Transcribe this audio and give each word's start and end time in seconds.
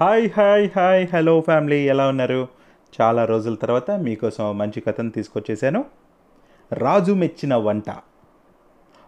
Hi 0.00 0.30
hi 0.36 0.68
hi 0.76 1.06
hello 1.14 1.40
family 1.40 1.76
ఎలా 1.76 2.08
ఉన్నారు? 2.08 2.48
చాలా 3.00 3.24
రోజుల 3.24 3.54
తర్వాత 3.54 3.90
మీకోసం 3.90 4.58
మంచి 4.58 4.80
కథను 4.80 5.10
తీసుకొచ్చేసాను. 5.10 5.84
రాజు 6.72 7.12
మెచ్చిన 7.12 7.54
వంట. 7.54 7.84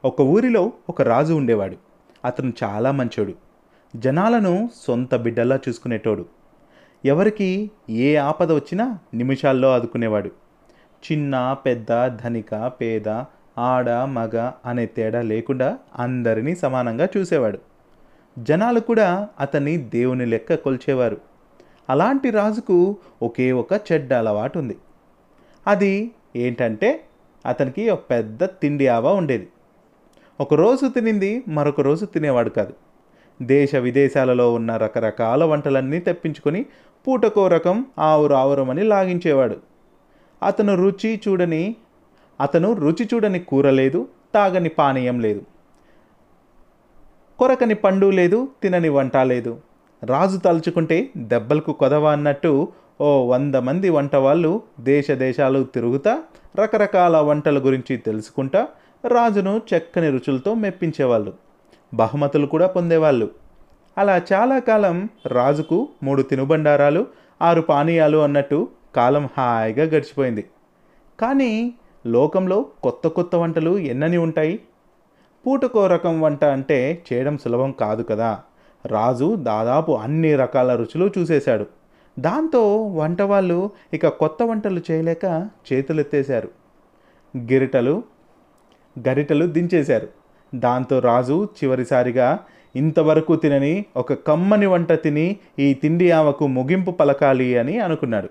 ఒక 0.05 0.21
ఊరిలో 0.21 0.73
ఒక 0.89 1.03
రాజు 1.03 1.35
ఉండేవాడు. 1.35 1.77
అతను 2.25 2.53
చాలా 2.65 2.91
మంచోడు. 2.91 3.33
జనాలను 3.97 4.71
సొంత 4.75 5.15
బిడ్డలా 5.15 5.59
చూసుకునేటోడు. 5.69 6.27
ఎవరికి 7.05 7.71
ఏ 7.91 8.17
ఆపద 8.17 8.53
వచ్చినా 8.53 8.99
నిమిషాల్లో 9.15 9.73
ఆదుకునేవాడు. 9.73 10.29
చిన్న 11.13 11.57
పెద్ద 11.67 12.07
ధనిక 12.07 12.73
పేద 12.81 13.09
ఆడ 13.59 13.91
మగ 13.91 14.53
అనే 14.67 14.87
తేడా 14.87 15.23
లేకుండా 15.23 15.79
అందరినీ 15.99 16.55
సమానంగా 16.55 17.09
చూసేవాడు. 17.17 17.70
జనాలు 18.43 18.81
కూడా 18.81 19.29
అతన్ని 19.41 19.77
దేవుని 19.77 20.27
లెక్క 20.27 20.55
కొల్చేవారు. 20.55 21.17
అలాంటి 21.91 22.31
రాజుకు 22.31 22.97
ఒకే 23.23 23.53
ఒక 23.53 23.73
చెడ్డ 23.73 24.13
అలవాటు 24.13 24.59
ఉంది 24.59 24.77
అది 25.67 26.11
ఏంటంటే 26.37 27.05
అతనికి 27.47 27.91
ఒక 27.91 28.03
పెద్ద 28.11 28.45
తిండి 28.45 28.87
ఆవా 28.89 29.13
ఉండేది. 29.13 29.49
ఒక 30.41 30.55
రోజు 30.55 30.89
తినింది 30.89 31.43
మరొక 31.49 31.81
రోజు 31.81 32.05
తినేవాడు 32.05 32.51
కాదు. 32.51 32.73
దేశ 33.43 33.75
విదేశాలలో 33.75 34.53
ఉన్న 34.53 34.77
రకరకాల 34.77 35.45
వంటలన్నీ 35.45 35.99
తెప్పించుకొని 35.99 36.67
పూటకో 37.07 37.49
రకం 37.49 37.87
ఆవురు 37.99 38.35
ఆవురమని 38.35 38.83
లాగించేవాడు. 38.83 39.57
అతను 40.43 40.75
రుచి 40.75 41.21
చూడని 41.29 41.77
అతను 42.41 42.73
రుచి 42.73 43.09
చూడని 43.15 43.39
కూర 43.39 43.71
లేదు 43.71 44.09
తాగని 44.35 44.69
పానీయం 44.69 45.21
లేదు. 45.21 45.43
కొరకని 47.41 47.75
పండు 47.75 48.11
లేదు 48.11 48.49
తినని 48.63 48.89
వంట 48.89 49.17
లేదు. 49.17 49.59
రాజు 50.05 50.37
తలుచుకుంటే 50.37 51.11
దెబ్బలకు 51.17 51.73
కొదవ 51.73 52.07
అన్నట్టు 52.07 52.69
ఓ 53.01 53.27
వంద 53.27 53.55
మంది 53.55 53.89
వంట 53.89 54.17
వాళ్ళు 54.17 54.63
దేశ 54.81 55.11
దేశాలు 55.11 55.63
తిరుగుతా 55.63 56.19
రకరకాల 56.57 57.17
వంటల 57.17 57.59
గురించి 57.59 57.97
తెలుసుకుంటా 57.97 58.69
రాజును 59.07 59.61
చక్కని 59.71 60.11
రుచులతో 60.11 60.55
మెప్పించేవాళ్ళు. 60.55 61.33
బహుమతులు 61.95 62.47
కూడా 62.47 62.67
పొందేవాళ్ళు. 62.67 63.31
అలా 63.99 64.23
చాలా 64.33 64.59
కాలం 64.59 65.09
రాజుకు 65.27 65.89
మూడు 66.03 66.23
తినుబండారాలు 66.23 67.07
ఆరు 67.43 67.61
పానీయాలు 67.61 68.19
అన్నట్టు 68.19 68.69
కాలం 68.95 69.29
హాయిగా 69.39 69.83
గడిచిపోయింది. 69.83 70.45
కానీ 71.21 71.75
లోకంలో 72.07 72.67
కొత్త 72.83 73.09
కొత్త 73.09 73.37
వంటలు 73.37 73.79
ఎన్నని 73.79 74.17
ఉంటాయి? 74.17 74.59
పూటకో 75.47 75.87
రకం 75.87 76.21
వంట 76.21 76.45
అంటే 76.45 77.03
చేయడం 77.13 77.39
సులభం 77.39 77.71
కాదు 77.71 78.03
కదా. 78.03 78.41
రాజు 78.87 79.35
దాదాపు 79.35 79.93
అన్ని 79.93 80.35
రకాల 80.35 80.75
రుచులు 80.75 81.11
చూసేశాడు. 81.19 81.67
దాంతో 82.19 82.87
వంట 82.87 83.23
వాళ్ళు 83.23 83.71
ఇక 83.95 84.09
కొత్త 84.09 84.43
వంటలు 84.43 84.81
చేయలేక 84.91 85.49
చేతులెత్తేశారు. 85.73 86.49
గిరిటలు 87.39 88.03
గరిటలు 89.09 89.47
దించేశారు. 89.47 90.09
దాంతో 90.55 90.99
రాజు 90.99 91.49
చివరిసారిగా 91.59 92.39
ఇంతవరకు 92.77 93.37
తినని 93.37 93.85
ఒక 93.97 94.13
కమ్మని 94.13 94.67
వంట 94.67 94.93
తిని 94.93 95.37
ఈ 95.59 95.75
తిండి 95.75 96.11
ఆమెకు 96.11 96.47
ముగింపు 96.47 96.91
పలకాలి 96.91 97.59
అని 97.59 97.79
అనుకున్నాడు. 97.79 98.29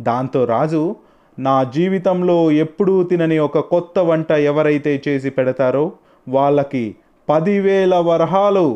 దాంతో 0.00 0.44
రాజు 0.44 0.96
నా 1.38 1.64
జీవితంలో 1.64 2.50
ఎప్పుడూ 2.50 3.02
తినని 3.02 3.38
ఒక 3.38 3.58
కొత్త 3.58 3.98
వంట 3.98 4.30
ఎవరైతే 4.30 5.02
చేసి 5.08 5.30
పెడతారో 5.30 5.92
వాళ్ళకి 6.30 6.84
పదివేల 7.28 7.94
వరహాలు 8.08 8.66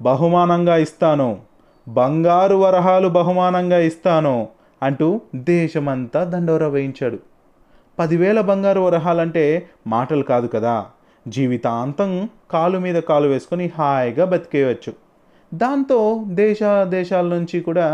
బహుమానంగా 0.00 0.76
ఇస్తాను. 0.76 1.30
బంగారు 1.88 2.56
వరహాలు 2.56 3.08
బహుమానంగా 3.08 3.78
ఇస్తాను 3.90 4.34
అంటూ 4.82 5.08
దేశమంతా 5.50 6.20
దండోర 6.24 6.66
వేయించాడు. 6.74 7.18
పదివేల 7.98 8.40
బంగారు 8.40 8.80
వరహాలంటే 8.80 9.44
మాటలు 9.86 10.22
కాదు 10.22 10.46
కదా. 10.46 10.76
జీవితాంతం 11.26 12.10
కాలు 12.50 12.78
మీద 12.78 12.98
కాలు 13.10 13.28
వేసుకొని 13.28 13.66
హాయిగా 13.78 14.24
బతికేయవచ్చు 14.24 14.92
దాంతో 15.52 15.98
దేశ 16.40 16.62
దేశాల 16.88 17.26
నుంచి 17.26 17.58
కూడా 17.60 17.86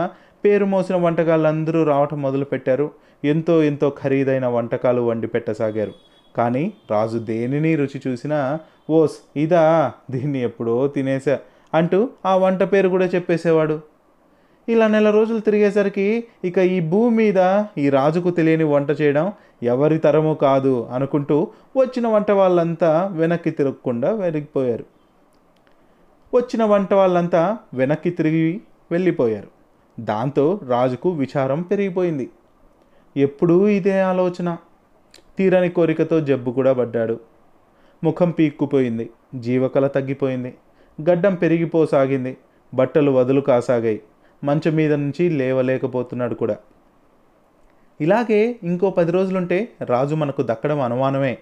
పేరు 0.44 0.64
మోసిన 0.64 0.96
వంటకాలు 0.96 1.46
అందరూ 1.46 1.80
రావటం 1.84 2.18
మొదలుపెట్టారు. 2.22 2.86
ఎంతో 3.24 3.62
ఎంతో 3.62 3.88
ఖరీదైన 4.02 4.46
వంటకాలు 4.46 5.02
వండి 5.02 5.26
పెట్టసాగారు. 5.26 5.92
కానీ 6.36 6.72
రాజు 6.90 7.18
దేనిని 7.18 7.76
రుచి 7.76 8.02
చూసినా 8.06 8.58
ఓస్ 8.90 9.16
ఇదా 9.36 9.92
దీన్ని 10.10 10.42
ఎప్పుడో 10.42 10.88
తినేసా 10.88 11.38
అంటూ 11.74 12.08
ఆ 12.26 12.36
వంట 12.36 12.62
పేరు 12.62 12.88
కూడా 12.88 13.06
చెప్పేసేవాడు. 13.06 13.80
ఇలా 14.68 14.88
నెల 14.88 15.10
రోజులు 15.10 15.38
తిరిగేసరికి 15.38 16.24
ఇక 16.44 16.58
ఈ 16.58 16.80
భూమి 16.80 17.16
మీద 17.16 17.64
ఈ 17.78 17.90
రాజుకు 17.90 18.30
తెలియని 18.30 18.64
వంట 18.64 18.90
చేయడం 19.00 19.32
ఎవరి 19.62 19.98
తరము 19.98 20.34
కాదు 20.34 20.88
అనుకుంటూ 20.92 21.48
వచ్చిన 21.76 22.06
వంట 22.06 22.30
వాళ్ళంతా 22.30 23.06
వెనక్కి 23.12 23.50
తిరగకుండా 23.50 24.10
వెలిగిపోయారు 24.12 24.84
వచ్చిన 26.34 26.64
వంట 26.64 26.94
వాళ్ళంతా 26.94 27.58
వెనక్కి 27.74 28.10
తిరిగి 28.10 28.60
వెళ్ళిపోయారు. 28.92 29.48
దాంతో 30.00 30.60
రాజుకు 30.66 31.10
విచారం 31.10 31.62
పెరిగిపోయింది. 31.62 32.30
ఎప్పుడూ 33.16 33.68
ఇదే 33.68 34.00
ఆలోచన. 34.00 34.56
తీరని 35.40 35.68
కోరికతో 35.76 36.16
జబ్బు 36.28 36.50
కూడా 36.58 36.72
పడ్డాడు. 36.78 37.16
ముఖం 38.04 38.30
పీక్కుపోయింది 38.30 39.06
జీవకళ 39.34 39.86
తగ్గిపోయింది 39.96 40.50
గడ్డం 40.98 41.34
పెరిగిపోసాగింది 41.42 42.32
బట్టలు 42.74 43.10
వదులు 43.10 43.42
కాసాగాయి 43.48 44.00
మంచం 44.44 44.74
మీద 44.80 44.92
నుంచి 45.02 45.24
లేవలేకపోతున్నాడు 45.38 46.34
కూడా. 46.34 46.56
ఇలాగే 48.00 48.40
ఇంకో 48.62 48.90
పది 48.90 49.12
రోజులుంటే 49.12 49.58
రాజు 49.88 50.14
మనకు 50.14 50.42
దక్కడం 50.42 50.80
అనుమానమే. 50.80 51.38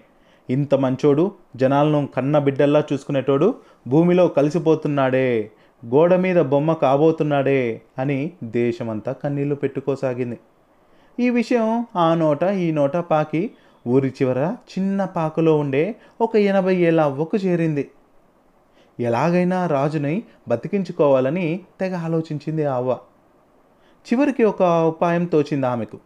ఇంత 0.49 0.75
మంచోడు 0.75 1.31
జనాలను 1.55 2.09
కన్న 2.15 2.39
బిడ్డల్లా 2.45 2.81
చూసుకునేటోడు 2.93 3.47
భూమిలో 3.87 4.27
కలిసిపోతున్నాడే 4.37 5.51
గోడ 5.85 6.13
మీద 6.15 6.39
బొమ్మ 6.53 6.73
కాబోతున్నాడే 6.83 7.59
అని 7.99 8.17
దేశమంతా 8.43 9.11
కన్నీళ్ళు 9.11 9.55
పెట్టుకోసాగింది. 9.55 10.37
ఈ 11.19 11.29
విషయం 11.29 11.85
ఆ 11.95 12.15
నోట 12.15 12.43
ఈ 12.43 12.71
నోట 12.71 12.97
పాకి 13.11 13.41
ఊరి 13.87 14.07
చివర 14.07 14.37
చిన్న 14.43 15.05
పాకలో 15.05 15.57
ఉండే 15.57 15.95
ఒక 16.21 16.35
ఎనభై 16.35 16.75
ఏళ్ళ 16.75 17.01
అవ్వకు 17.01 17.37
చేరింది. 17.37 17.91
ఎలాగైనా 18.99 19.67
రాజుని 19.67 20.23
బతికించుకోవాలని 20.47 21.59
తెగ 21.79 21.95
ఆలోచించింది 21.95 22.65
ఆ 22.65 22.75
అవ్వ. 22.75 22.97
చివరికి 24.13 24.43
ఒక 24.43 24.61
ఉపాయం 24.61 25.25
తోచింది 25.25 25.67
ఆమెకు. 25.67 25.97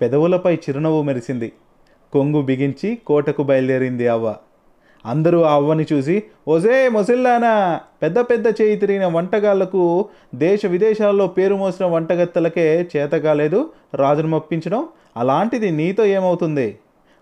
పెదవులపై 0.00 0.54
చిరునవ్వు 0.54 1.02
మెరిసింది. 1.02 1.52
కొంగు 2.12 2.42
బిగించి 2.42 2.96
కోటకు 2.96 3.42
బయలుదేరింది 3.42 4.08
అవ్వ. 4.08 4.36
అందరూ 5.06 5.42
ఆ 5.42 5.54
అవ్వని 5.54 5.86
చూసి 5.92 6.22
ఒసే 6.48 6.88
మొసిల్లానా 6.88 7.80
పెద్ద 8.02 8.18
పెద్ద 8.18 8.46
చేయి 8.46 8.76
తిరిగిన 8.76 9.06
వంటగాళ్ళకు 9.06 10.08
దేశ 10.34 10.66
విదేశాల్లో 10.66 11.26
పేరు 11.26 11.54
మోసిన 11.54 11.86
వంటగత్తలకే 11.86 12.88
చేత 12.96 13.10
కాలేదు 13.10 13.72
రాజును 13.94 14.28
మొప్పించడం. 14.28 14.88
అలాంటిది 15.16 15.70
నీతో 15.70 16.04
ఏమవుతుంది? 16.04 16.78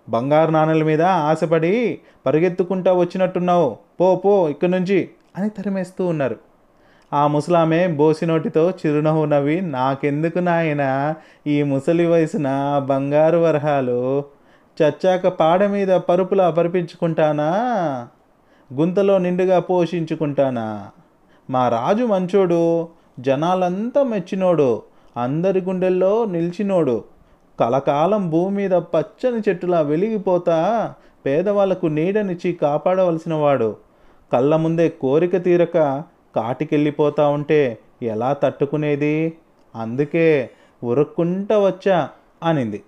బంగారు 0.08 0.50
నాణెల 0.50 0.82
మీద 0.82 1.02
ఆశపడి 1.02 1.98
పరిగెత్తుకుంటా 2.26 2.92
వచ్చినట్టున్నావు. 2.92 3.76
పో 4.00 4.16
పో 4.16 4.48
ఇక్కడి 4.48 4.72
నుంచి 4.72 5.08
అని 5.36 5.50
తరిమేస్తూ 5.50 6.06
ఉన్నారు. 6.06 6.36
ఆ 7.12 7.26
ముసలామె 7.26 7.86
బోసినోటితో 7.86 8.70
చిరునవ్వు 8.70 9.24
నవ్వి 9.24 9.60
నాకెందుకు 9.60 10.38
నాయన 10.38 11.14
ఈ 11.46 11.62
ముసలి 11.62 12.06
వయసున 12.06 12.48
బంగారు 12.86 13.38
వరహాలు 13.38 14.24
చచ్చాక 14.78 15.28
పాడ 15.28 15.66
మీద 15.66 15.88
పరుపులా 15.88 16.50
పరిపించుకుంటానా? 16.50 17.50
గుంతలో 18.74 19.18
నిండుగా 19.18 19.58
పోషించుకుంటానా? 19.58 20.88
మా 21.50 21.68
రాజు 21.68 22.04
మంచోడు 22.04 22.88
జనాలంతా 23.20 24.02
మెచ్చినోడు 24.02 24.82
అందరి 25.16 25.60
గుండెల్లో 25.60 26.24
నిలిచినోడు 26.24 27.04
కలకాలం 27.60 28.30
భూమి 28.30 28.56
మీద 28.56 28.70
పచ్చని 28.70 29.42
చెట్టులా 29.48 29.80
వెలిగిపోతా 29.80 30.94
పేదవాళ్ళకు 31.26 31.86
నీడనిచ్చి 31.86 32.52
కాపాడవలసిన 32.52 33.34
వాడు 33.34 33.76
కళ్ళ 34.32 34.56
ముందే 34.56 34.88
కోరిక 34.88 35.36
తీరక 35.36 36.02
కాటికెళ్ళిపోతా 36.36 37.28
ఉంటే 37.28 37.78
ఎలా 38.02 38.32
తట్టుకునేది? 38.32 39.32
అందుకే 39.76 40.50
ఉరుక్కుంట 40.84 41.52
వచ్చా 41.52 42.08
అనింది. 42.42 42.82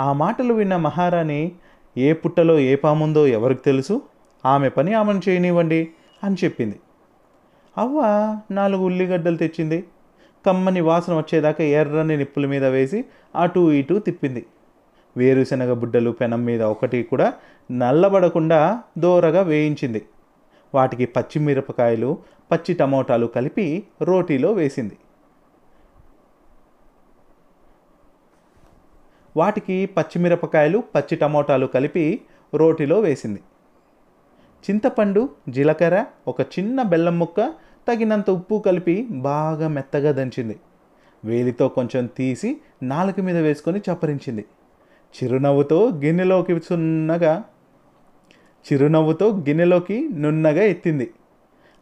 ఆ 0.00 0.12
మాటలు 0.12 0.54
విన్న 0.54 0.76
మహారాణి 0.76 1.52
ఏ 1.98 2.12
పుట్టలో 2.12 2.58
ఏ 2.58 2.74
పాముందో 2.74 3.26
ఎవరికి 3.26 3.60
తెలుసు? 3.60 4.02
ఆమె 4.44 4.68
పని 4.68 4.94
ఆమెను 4.94 5.20
చేయనివ్వండి 5.28 5.88
అని 6.24 6.36
చెప్పింది. 6.44 6.80
అవ్వ 7.78 8.00
నాలుగు 8.50 8.84
ఉల్లిగడ్డలు 8.84 9.36
తెచ్చింది. 9.36 9.84
కమ్మని 10.46 10.80
వాసన 10.80 11.14
వచ్చేదాకా 11.14 11.64
ఎర్రని 11.64 12.16
నిప్పుల 12.16 12.46
మీద 12.46 12.64
వేసి 12.64 13.04
అటు 13.36 13.72
ఇటు 13.72 13.98
తిప్పింది. 13.98 14.46
వేరుశనగ 15.16 15.72
బుడ్డలు 15.72 16.10
పెనం 16.10 16.44
మీద 16.44 16.62
ఒకటి 16.62 17.02
కూడా 17.02 17.34
నల్లబడకుండా 17.70 18.82
దోరగా 18.98 19.42
వేయించింది. 19.42 20.06
వాటికి 20.74 21.06
పచ్చిమిరపకాయలు 21.06 22.18
పచ్చి 22.52 22.74
టమోటాలు 22.74 23.26
కలిపి 23.26 23.86
రోటీలో 24.02 24.52
వేసింది. 24.52 24.96
వాటికి 29.36 29.86
పచ్చిమిరపకాయలు 29.86 30.82
పచ్చి 30.94 31.16
టమోటాలు 31.16 31.66
కలిపి 31.66 32.20
రోటిలో 32.54 33.00
వేసింది. 33.00 33.40
చింతపండు 34.60 35.28
జీలకర్ర 35.48 36.04
ఒక 36.28 36.40
చిన్న 36.40 36.82
బెల్లం 36.82 37.18
ముక్క 37.18 37.52
తగినంత 37.90 38.30
ఉప్పు 38.30 38.62
కలిపి 38.66 38.94
బాగా 39.10 39.68
మెత్తగా 39.68 40.12
దంచింది. 40.12 40.56
వేలితో 41.24 41.68
కొంచెం 41.68 42.06
తీసి 42.06 42.50
నాలుక 42.82 43.20
మీద 43.20 43.36
వేసుకొని 43.36 43.80
చప్పరించింది. 43.86 44.44
చిరునవ్వుతో 45.14 45.78
గిన్నెలోకి 45.94 46.60
సున్నగా 46.60 47.44
చిరునవ్వుతో 48.66 49.26
గిన్నెలోకి 49.48 50.08
నున్నగా 50.12 50.62
ఎత్తింది. 50.62 51.10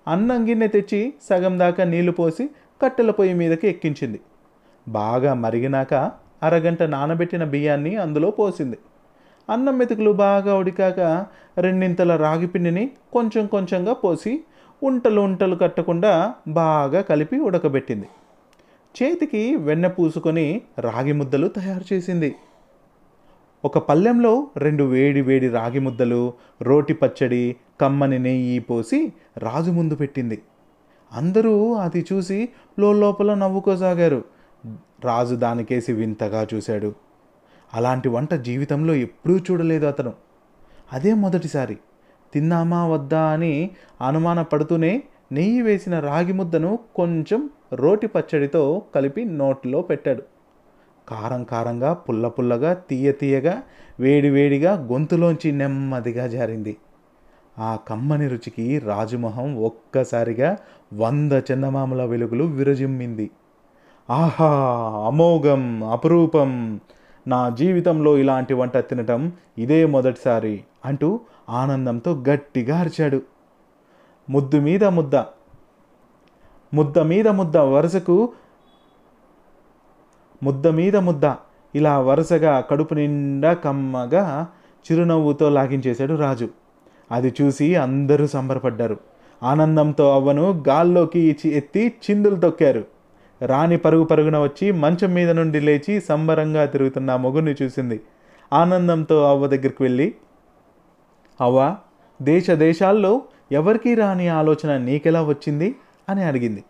అన్నం 0.09 0.49
గిన్నె 0.49 0.67
తెచ్చి 0.67 1.01
సగం 1.23 1.59
దాకా 1.59 1.85
నీళ్ళు 1.85 2.13
పోసి 2.13 2.51
కట్టెల 2.83 3.11
పొయ్యి 3.11 3.35
మీదకి 3.35 3.69
ఎక్కించింది. 3.69 4.21
బాగా 4.89 5.35
మరిగినాక 5.35 5.95
అరగంట 6.43 6.83
నానబెట్టిన 6.83 7.45
బియ్యాన్ని 7.45 7.97
అందులో 7.97 8.31
పోసింది. 8.31 8.79
అన్నం 9.51 9.79
మెతుకులు 9.79 10.13
బాగా 10.13 10.55
ఉడికాక 10.55 11.01
రెండింతల 11.59 12.17
రాగి 12.17 12.47
పిండిని 12.47 12.91
కొంచెం 13.13 13.47
కొంచెంగా 13.47 13.93
పోసి 13.93 14.33
ఉంటలు 14.83 15.21
ఉంటలు 15.21 15.57
కట్టకుండా 15.57 16.35
బాగా 16.49 17.01
కలిపి 17.01 17.39
ఉడకబెట్టింది. 17.39 18.09
చేతికి 19.03 19.57
వెన్న 19.57 19.87
పూసుకొని 19.87 20.63
రాగి 20.79 21.13
ముద్దలు 21.13 21.49
తయారు 21.49 21.95
చేసింది. 21.95 22.35
ఒక 23.65 23.79
పళ్ళెంలో 23.79 24.47
రెండు 24.57 24.85
వేడి 24.85 25.21
వేడి 25.21 25.49
రాగి 25.49 25.79
ముద్దలు 25.79 26.33
రోటి 26.63 26.95
పచ్చడి 26.95 27.57
కమ్మని 27.81 28.19
నెయ్యి 28.19 28.59
పోసి 28.59 29.13
రాజు 29.39 29.71
ముందు 29.71 29.97
పెట్టింది. 29.97 30.43
అందరూ 31.13 31.75
అది 31.75 32.07
చూసి 32.13 32.49
లోపల 32.81 33.35
నవ్వుకోసాగారు. 33.35 34.25
రాజు 35.05 35.35
దానికేసి 35.35 35.93
వింతగా 35.93 36.47
చూశాడు. 36.55 36.95
అలాంటి 37.75 38.09
వంట 38.09 38.35
జీవితంలో 38.35 38.95
ఎప్పుడూ 38.95 39.39
చూడలేదు 39.39 39.87
అతను. 39.87 40.13
అదే 40.93 41.15
మొదటిసారి. 41.15 41.79
తిన్నామా 42.35 42.87
వద్దా 42.87 43.23
అని 43.29 43.71
అనుమానపడుతూనే 44.01 45.03
నెయ్యి 45.33 45.63
వేసిన 45.63 46.01
రాగి 46.01 46.33
ముద్దను 46.33 46.79
కొంచెం 46.95 47.41
రోటి 47.73 48.07
పచ్చడితో 48.07 48.83
కలిపి 48.95 49.25
నోట్లో 49.25 49.83
పెట్టాడు. 49.83 50.23
కారం 51.09 51.45
కారంగా 51.45 51.93
పుల్ల 51.93 52.29
పుల్లగా 52.29 52.75
తీయ 52.75 53.13
తీయగా 53.13 53.63
వేడివేడిగా 54.01 54.89
గొంతులోంచి 54.93 55.53
నెమ్మదిగా 55.53 56.27
జారింది. 56.27 56.77
ఆ 57.59 57.79
కమ్మని 57.89 58.29
రుచికి 58.29 58.79
రాజుమొహం 58.79 59.57
ఒక్కసారిగా 59.57 60.57
వంద 60.95 61.33
చందమామల 61.49 62.05
వెలుగులు 62.05 62.45
విరజిమ్మింది. 62.45 63.31
ఆహా! 64.11 64.51
అమోఘం 65.07 65.85
అపురూపం 65.85 66.81
నా 67.29 67.49
జీవితంలో 67.49 68.19
ఇలాంటి 68.19 68.55
వంట 68.55 68.77
తినటం 68.77 69.33
ఇదే 69.59 69.87
మొదటిసారి 69.87 70.65
అంటూ 70.85 71.21
ఆనందంతో 71.49 72.25
గట్టిగా 72.29 72.81
అరిచాడు. 72.81 73.23
ముద్దు 74.31 74.57
మీద 74.57 74.85
ముద్ద 74.85 75.17
ముద్ద 76.75 76.99
మీద 76.99 77.29
ముద్ద 77.29 77.57
వరుసకు 77.57 78.33
ముద్ద 80.43 80.67
మీద 80.67 80.97
ముద్ద 80.97 81.25
ఇలా 81.75 82.01
వరుసగా 82.01 82.61
కడుపు 82.61 82.95
నిండా 82.95 83.53
కమ్మగా 83.53 84.49
చిరునవ్వుతో 84.87 85.49
లాగించేశాడు 85.49 86.15
రాజు. 86.15 86.49
అది 87.13 87.35
చూసి 87.43 87.75
అందరూ 87.75 88.27
సంబరపడ్డారు. 88.27 88.97
ఆనందంతో 89.43 90.15
అవ్వను 90.15 90.65
గాల్లోకి 90.69 91.37
ఎత్తి 91.45 91.93
చిందులు 92.11 92.37
తొక్కారు. 92.37 92.98
రాణి 93.43 93.77
పరుగు 93.77 94.05
పరుగున 94.05 94.39
వచ్చి 94.39 94.73
మంచం 94.73 95.15
మీద 95.15 95.31
నుండి 95.31 95.61
లేచి 95.61 96.01
సంబరంగా 96.01 96.67
తిరుగుతున్న 96.67 97.11
ఆ 97.11 97.17
మొగుడిని 97.17 97.55
చూసింది. 97.63 98.01
ఆనందంతో 98.53 99.25
అవ్వ 99.25 99.47
దగ్గరికి 99.47 99.83
వెళ్ళి 99.83 100.15
అవ్వ 101.41 101.77
దేశ 102.23 102.51
దేశాల్లో 102.51 103.23
ఎవరికీ 103.53 103.95
రాని 103.95 104.29
ఆలోచన 104.29 104.77
నీకెలా 104.77 105.23
వచ్చింది? 105.23 105.75
అని 106.09 106.25
అడిగింది. 106.25 106.65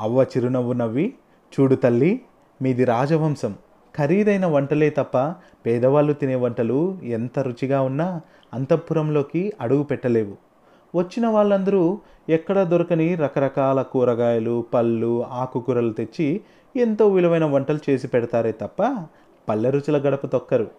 అవ్వ 0.00 0.22
చిరునవ్వు 0.22 0.72
నవ్వి 0.72 1.14
చూడు 1.60 1.74
తల్లి 1.74 2.20
మీది 2.62 2.84
రాజవంశం. 2.84 3.54
ఖరీదైన 3.96 4.46
వంటలే 4.46 4.90
తప్ప 4.90 5.18
పేదవాళ్ళు 5.66 6.12
తినే 6.12 6.34
వంటలు 6.34 6.98
ఎంత 7.02 7.38
రుచిగా 7.38 7.80
ఉన్నా 7.80 8.20
అంతఃపురంలోకి 8.54 9.52
అడుగు 9.60 9.82
పెట్టలేవు. 9.82 10.47
వచ్చిన 10.94 11.26
వాళ్ళందరూ 11.26 12.00
ఎక్కడ 12.28 12.62
దొరకని 12.62 13.14
రకరకాల 13.14 13.82
కూరగాయలు 13.82 14.64
పళ్ళు 14.74 15.24
ఆకుకూరలు 15.24 15.92
తెచ్చి 15.92 16.40
ఎంతో 16.76 17.08
విలువైన 17.08 17.44
వంటలు 17.44 17.78
చేసి 17.90 18.06
పెడతారే 18.08 18.52
తప్ప 18.52 19.06
పల్లె 19.48 19.70
రుచుల 19.70 19.98
గడప 19.98 20.26
తొక్కరు. 20.26 20.70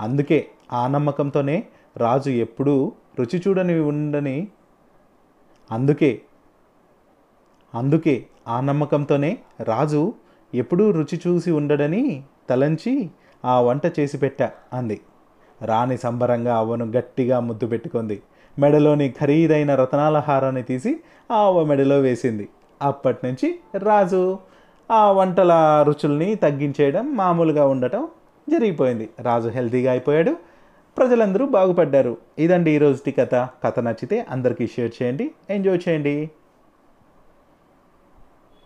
అందుకే 0.00 0.48
ఆ 0.72 0.86
నమ్మకంతోనే 0.86 1.66
రాజు 1.96 2.30
ఎప్పుడూ 2.30 2.92
రుచి 3.18 3.42
చూడని 3.48 3.80
ఉండని 3.80 4.48
అందుకే 5.72 6.22
అందుకే 7.74 8.26
ఆ 8.48 8.60
నమ్మకంతోనే 8.60 9.38
రాజు 9.60 10.12
ఎప్పుడూ 10.54 10.90
రుచి 10.90 11.20
చూసి 11.26 11.50
ఉండడని 11.50 12.22
తలంచి 12.50 13.10
ఆ 13.44 13.60
వంట 13.60 14.00
చేసి 14.00 14.18
పెట్టా 14.18 14.50
అంది. 14.72 15.00
రాణి 15.62 15.98
సంబరంగా 15.98 16.56
అవ్వను 16.56 16.84
గట్టిగా 16.84 17.40
ముద్దు 17.40 17.66
పెట్టుకుంది. 17.66 18.22
మెడలోని 18.58 19.14
ఖరీదైన 19.20 19.74
రతనాల 19.74 20.18
హారాన్ని 20.18 20.62
తీసి 20.62 21.00
ఆ 21.30 21.62
మెడలో 21.62 22.00
వేసింది. 22.00 22.48
అప్పటి 22.82 23.18
నుంచి 23.24 23.58
రాజు 23.78 24.38
ఆ 24.90 25.12
వంటల 25.12 25.52
రుచుల్ని 25.88 26.34
తగ్గించేయడం 26.34 27.16
మామూలుగా 27.16 27.66
ఉండటం 27.66 28.08
జరిగిపోయింది. 28.50 29.08
రాజు 29.20 29.48
హెల్తీగా 29.48 29.90
అయిపోయాడు. 29.90 30.36
ప్రజలందరూ 30.98 31.46
బాగుపడ్డారు. 31.46 32.16
ఇదండి 32.38 32.70
ఈరోజుటి 32.70 33.12
కథ. 33.12 33.34
కథ 33.34 33.80
నచ్చితే 33.80 34.26
అందరికీ 34.30 34.66
షేర్ 34.66 35.02
చేయండి. 35.02 35.30
ఎంజాయ్ 35.50 35.88
చేయండి. 35.88 36.30